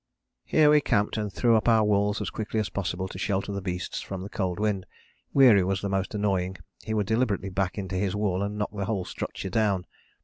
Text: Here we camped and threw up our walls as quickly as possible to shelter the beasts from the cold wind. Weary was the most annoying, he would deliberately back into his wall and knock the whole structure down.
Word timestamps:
Here 0.45 0.71
we 0.71 0.81
camped 0.81 1.15
and 1.15 1.31
threw 1.31 1.55
up 1.55 1.69
our 1.69 1.83
walls 1.83 2.21
as 2.21 2.31
quickly 2.31 2.59
as 2.59 2.69
possible 2.71 3.07
to 3.07 3.19
shelter 3.19 3.51
the 3.51 3.61
beasts 3.61 4.01
from 4.01 4.23
the 4.23 4.29
cold 4.31 4.59
wind. 4.59 4.87
Weary 5.31 5.63
was 5.63 5.81
the 5.81 5.89
most 5.89 6.15
annoying, 6.15 6.55
he 6.83 6.95
would 6.95 7.05
deliberately 7.05 7.49
back 7.49 7.77
into 7.77 7.93
his 7.97 8.15
wall 8.15 8.41
and 8.41 8.57
knock 8.57 8.71
the 8.73 8.85
whole 8.85 9.05
structure 9.05 9.51
down. 9.51 9.85